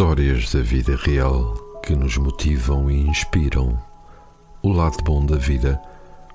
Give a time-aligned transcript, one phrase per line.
[0.00, 1.52] Histórias da vida real
[1.84, 3.78] que nos motivam e inspiram.
[4.62, 5.78] O lado bom da vida,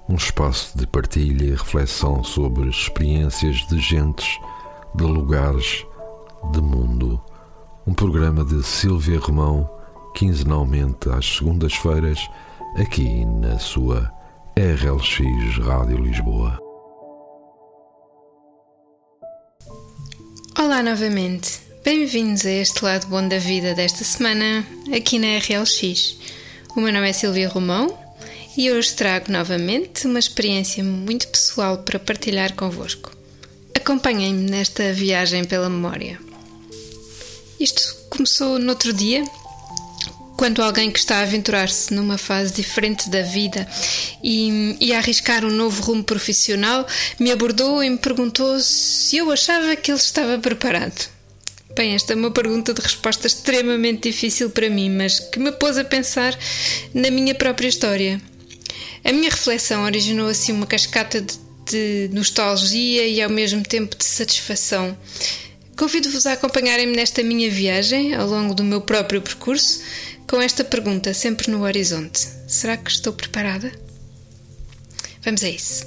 [0.08, 4.40] um espaço de partilha e reflexão sobre experiências de gentes,
[4.94, 5.83] de lugares,
[6.51, 7.20] de mundo.
[7.88, 9.68] Um programa de Silvia Romão,
[10.13, 12.20] quinzenalmente às segundas-feiras,
[12.78, 14.13] aqui na sua
[14.56, 16.59] RLX Rádio Lisboa.
[20.55, 21.65] Olá novamente.
[21.86, 26.17] Bem-vindos a este lado bom da vida desta semana, aqui na RLX.
[26.75, 27.95] O meu nome é Silvia Romão
[28.58, 33.16] e hoje trago novamente uma experiência muito pessoal para partilhar convosco.
[33.75, 36.20] Acompanhem-me nesta viagem pela memória.
[37.59, 39.23] Isto começou no outro dia,
[40.36, 43.67] quando alguém que está a aventurar-se numa fase diferente da vida
[44.23, 46.88] e, e a arriscar um novo rumo profissional
[47.20, 51.13] me abordou e me perguntou se eu achava que ele estava preparado.
[51.75, 55.77] Bem, esta é uma pergunta de resposta extremamente difícil para mim, mas que me pôs
[55.77, 56.33] a pensar
[56.94, 58.22] na minha própria história.
[59.03, 61.38] A minha reflexão originou assim uma cascata de,
[61.69, 64.97] de nostalgia e ao mesmo tempo de satisfação.
[65.75, 69.81] Convido-vos a acompanharem-me nesta minha viagem ao longo do meu próprio percurso
[70.25, 73.69] com esta pergunta sempre no horizonte: será que estou preparada?
[75.25, 75.85] Vamos a isso.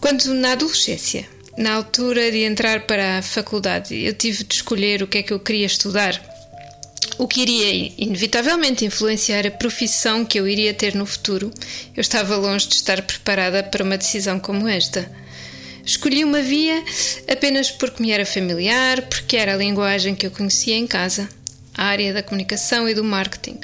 [0.00, 1.28] Quando na adolescência
[1.58, 5.32] na altura de entrar para a faculdade, eu tive de escolher o que é que
[5.32, 6.22] eu queria estudar,
[7.18, 11.50] o que iria inevitavelmente influenciar a profissão que eu iria ter no futuro.
[11.96, 15.10] Eu estava longe de estar preparada para uma decisão como esta.
[15.84, 16.84] Escolhi uma via
[17.28, 21.28] apenas porque me era familiar, porque era a linguagem que eu conhecia em casa,
[21.74, 23.58] a área da comunicação e do marketing.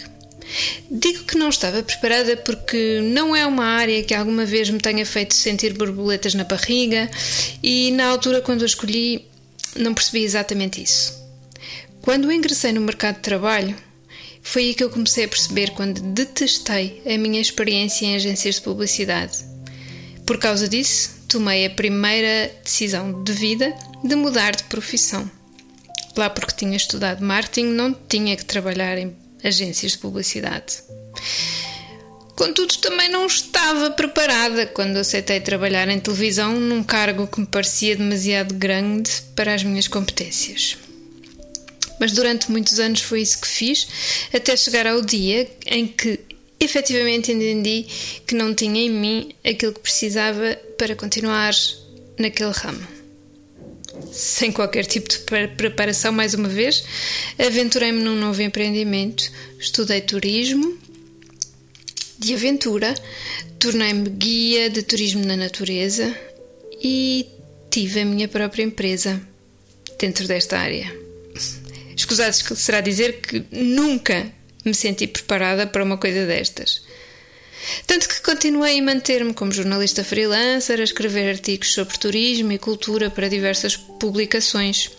[0.91, 5.05] Digo que não estava preparada porque não é uma área que alguma vez me tenha
[5.05, 7.11] feito sentir borboletas na barriga
[7.63, 9.27] e na altura quando a escolhi
[9.77, 11.23] não percebi exatamente isso.
[12.03, 13.75] Quando ingressei no mercado de trabalho,
[14.43, 18.61] foi aí que eu comecei a perceber quando detestei a minha experiência em agências de
[18.61, 19.39] publicidade.
[20.27, 25.29] Por causa disso, tomei a primeira decisão de vida de mudar de profissão.
[26.17, 30.83] Lá porque tinha estudado marketing, não tinha que trabalhar em agências de publicidade.
[32.35, 37.95] Contudo, também não estava preparada quando aceitei trabalhar em televisão num cargo que me parecia
[37.95, 40.77] demasiado grande para as minhas competências.
[42.01, 43.87] Mas durante muitos anos foi isso que fiz,
[44.33, 46.19] até chegar ao dia em que
[46.59, 47.87] efetivamente entendi
[48.27, 51.55] que não tinha em mim aquilo que precisava para continuar
[52.19, 52.95] naquele ramo
[54.13, 55.19] sem qualquer tipo de
[55.57, 56.85] preparação, mais uma vez,
[57.39, 59.31] aventurei-me num novo empreendimento.
[59.65, 60.79] Estudei turismo
[62.19, 62.95] de aventura,
[63.59, 66.15] tornei-me guia de turismo na natureza
[66.83, 67.27] e
[67.71, 69.19] tive a minha própria empresa
[69.99, 70.95] dentro desta área.
[71.97, 74.31] Escusados será dizer que nunca
[74.67, 76.83] me senti preparada para uma coisa destas.
[77.87, 83.09] Tanto que continuei a manter-me como jornalista freelancer, a escrever artigos sobre turismo e cultura
[83.09, 84.91] para diversas publicações.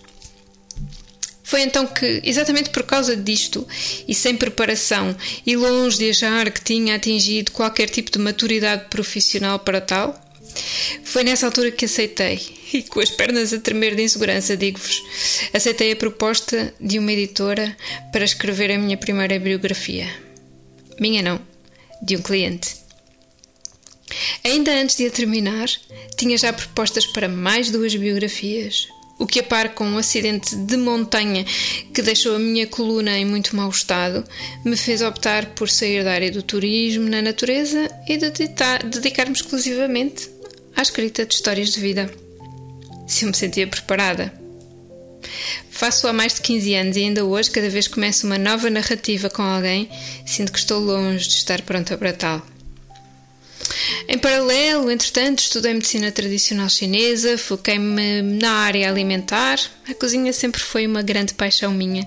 [1.46, 3.68] Foi então que, exatamente por causa disto,
[4.08, 9.60] e sem preparação, e longe de achar que tinha atingido qualquer tipo de maturidade profissional
[9.60, 10.20] para tal,
[11.04, 12.42] foi nessa altura que aceitei,
[12.74, 15.04] e com as pernas a tremer de insegurança, digo-vos,
[15.54, 17.78] aceitei a proposta de uma editora
[18.12, 20.10] para escrever a minha primeira biografia.
[21.00, 21.40] Minha não,
[22.02, 22.76] de um cliente.
[24.44, 25.68] Ainda antes de a terminar,
[26.18, 30.78] tinha já propostas para mais duas biografias, o que a par com um acidente de
[30.78, 31.46] montanha
[31.94, 34.24] que deixou a minha coluna em muito mau estado,
[34.64, 40.30] me fez optar por sair da área do turismo na natureza e dedicar-me exclusivamente
[40.76, 42.12] à escrita de histórias de vida.
[43.08, 44.34] Se eu me sentia preparada.
[45.70, 48.70] Faço há mais de 15 anos e ainda hoje, cada vez que começo uma nova
[48.70, 49.90] narrativa com alguém,
[50.26, 52.55] sinto que estou longe de estar pronta para tal.
[54.08, 59.60] Em paralelo, entretanto, estudei medicina tradicional chinesa, foquei-me na área alimentar.
[59.90, 62.06] A cozinha sempre foi uma grande paixão minha.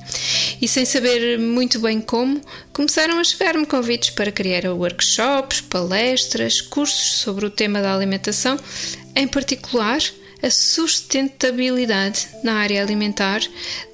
[0.61, 2.41] E sem saber muito bem como,
[2.73, 8.59] começaram a chegar-me convites para criar workshops, palestras, cursos sobre o tema da alimentação,
[9.15, 10.01] em particular
[10.43, 13.41] a sustentabilidade na área alimentar,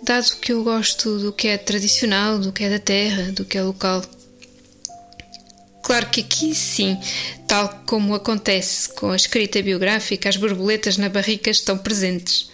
[0.02, 3.56] dado que eu gosto do que é tradicional, do que é da terra, do que
[3.56, 4.02] é local.
[5.82, 6.98] Claro que aqui sim,
[7.54, 12.50] tal como acontece com a escrita biográfica, as borboletas na barrica estão presentes.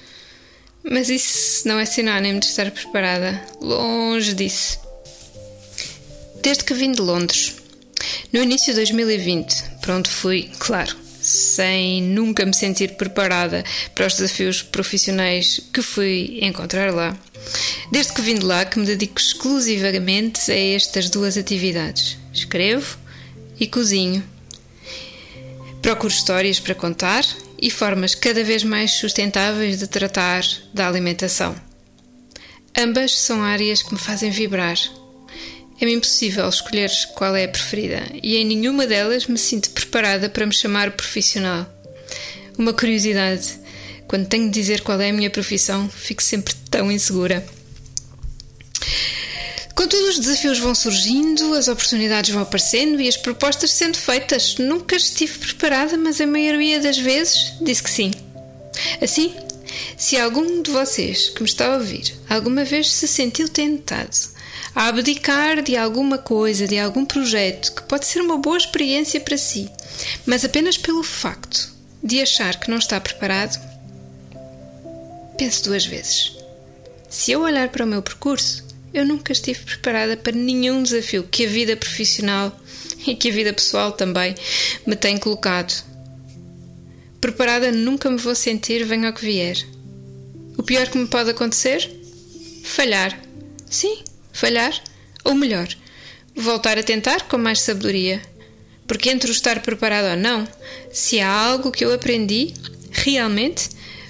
[0.85, 3.43] Mas isso não é sinónimo de estar preparada.
[3.63, 4.79] Longe disso.
[6.43, 7.57] Desde que vim de Londres,
[8.31, 13.65] no início de 2020, para onde fui, claro, sem nunca me sentir preparada
[13.95, 17.19] para os desafios profissionais que fui encontrar lá.
[17.91, 22.19] Desde que vim de lá que me dedico exclusivamente a estas duas atividades.
[22.35, 22.99] Escrevo
[23.59, 24.23] e cozinho.
[25.83, 27.25] Procuro histórias para contar
[27.61, 30.43] e formas cada vez mais sustentáveis de tratar
[30.75, 31.55] da alimentação.
[32.77, 34.79] Ambas são áreas que me fazem vibrar.
[35.81, 40.47] É-me impossível escolher qual é a preferida e em nenhuma delas me sinto preparada para
[40.47, 41.67] me chamar profissional.
[42.59, 43.59] Uma curiosidade:
[44.07, 47.45] quando tenho de dizer qual é a minha profissão, fico sempre tão insegura.
[49.75, 54.57] Contudo, os desafios vão surgindo, as oportunidades vão aparecendo e as propostas sendo feitas.
[54.59, 58.11] Nunca estive preparada, mas a maioria das vezes disse que sim.
[59.01, 59.35] Assim,
[59.97, 64.17] se algum de vocês que me está a ouvir alguma vez se sentiu tentado
[64.75, 69.37] a abdicar de alguma coisa, de algum projeto que pode ser uma boa experiência para
[69.37, 69.71] si,
[70.25, 73.59] mas apenas pelo facto de achar que não está preparado,
[75.37, 76.37] pense duas vezes.
[77.09, 81.47] Se eu olhar para o meu percurso, eu nunca estive preparada para nenhum desafio que
[81.47, 82.59] a vida profissional
[83.07, 84.35] e que a vida pessoal também
[84.87, 85.85] me tem colocado.
[87.21, 89.57] Preparada nunca me vou sentir, venha o que vier.
[90.57, 91.89] O pior que me pode acontecer?
[92.65, 93.19] Falhar.
[93.69, 94.03] Sim,
[94.33, 94.73] falhar.
[95.25, 95.69] Ou melhor,
[96.35, 98.21] voltar a tentar com mais sabedoria.
[98.87, 100.49] Porque entre o estar preparado ou não,
[100.91, 102.55] se há algo que eu aprendi,
[102.91, 103.69] realmente,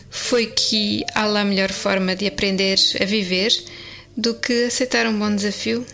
[0.08, 3.52] foi que há lá melhor forma de aprender a viver
[4.16, 5.86] do que aceitar um bom desafio,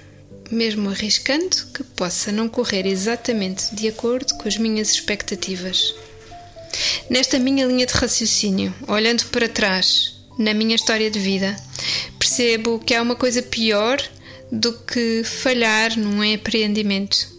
[0.51, 5.95] mesmo arriscando que possa não correr exatamente de acordo com as minhas expectativas.
[7.09, 11.57] Nesta minha linha de raciocínio, olhando para trás, na minha história de vida,
[12.19, 14.01] percebo que há uma coisa pior
[14.51, 17.35] do que falhar num empreendimento.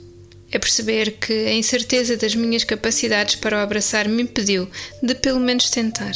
[0.52, 4.70] É perceber que a incerteza das minhas capacidades para o abraçar me impediu
[5.04, 6.14] de pelo menos tentar.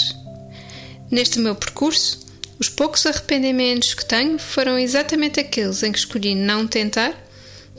[1.09, 2.19] Neste meu percurso,
[2.61, 7.11] os poucos arrependimentos que tenho foram exatamente aqueles em que escolhi não tentar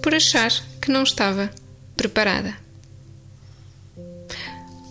[0.02, 0.50] por achar
[0.80, 1.48] que não estava
[1.96, 2.56] preparada.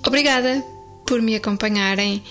[0.07, 0.63] Obrigada
[1.05, 2.23] por me acompanharem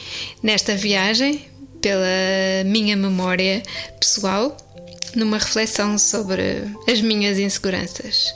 [0.42, 1.44] nesta viagem
[1.82, 3.62] pela minha memória
[4.00, 4.56] pessoal,
[5.14, 8.34] numa reflexão sobre as minhas inseguranças.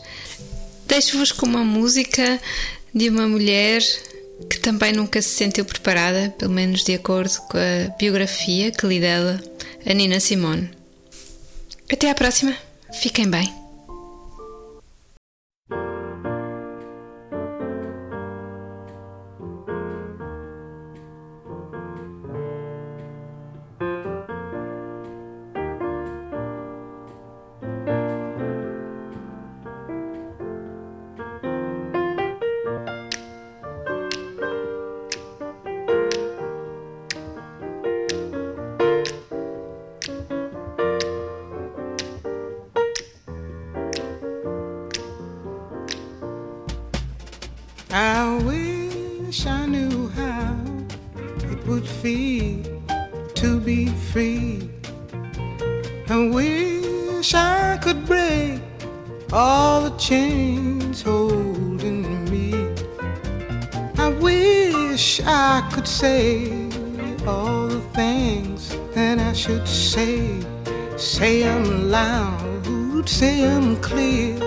[0.87, 2.39] Deixo-vos com uma música
[2.95, 3.83] de uma mulher
[4.49, 9.01] que também nunca se sentiu preparada, pelo menos de acordo com a biografia que li
[9.01, 9.41] dela,
[9.87, 10.71] a Nina Simone.
[11.91, 12.57] Até à próxima,
[12.93, 13.64] fiquem bem.
[51.67, 52.63] Would feel
[53.35, 54.69] to be free.
[56.09, 58.61] I wish I could break
[59.33, 62.53] all the chains holding me.
[63.99, 66.69] I wish I could say
[67.27, 70.41] all the things that I should say.
[70.97, 73.41] Say them loud, say
[73.81, 74.39] clear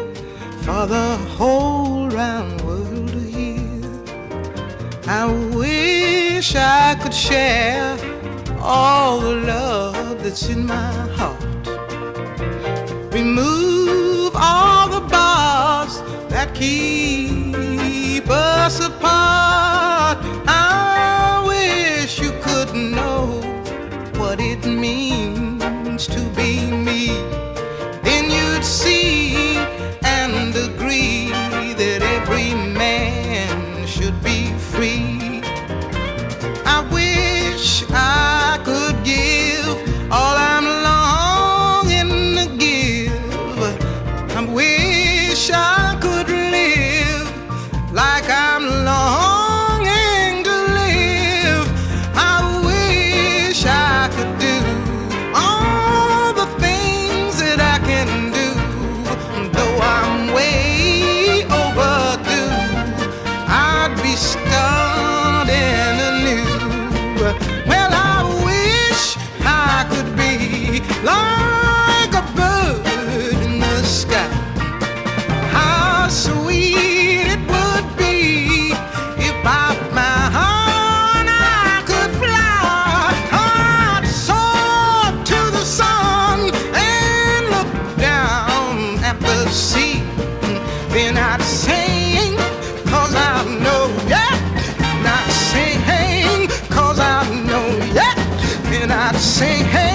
[0.64, 3.82] for the whole round world to hear.
[5.08, 7.98] I wish I could share
[8.62, 11.44] all the love that's in my heart.
[13.12, 20.20] Remove all the bars that keep us apart.
[20.48, 23.42] I wish you could know
[24.20, 27.47] what it means to be me.
[99.20, 99.87] sing hey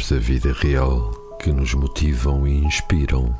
[0.00, 3.34] Histórias da vida real que nos motivam e inspiram.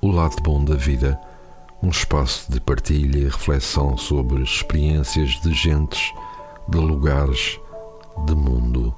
[0.00, 1.20] O lado bom da vida,
[1.82, 6.12] um espaço de partilha e reflexão sobre experiências de gentes,
[6.68, 7.58] de lugares,
[8.26, 8.94] de mundo.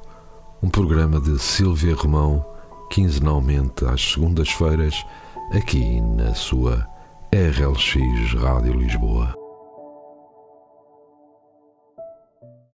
[0.63, 2.45] Um programa de Silvia Romão,
[2.91, 4.95] quinzenalmente às segundas-feiras,
[5.53, 6.87] aqui na sua
[7.33, 9.44] RLX Rádio Lisboa.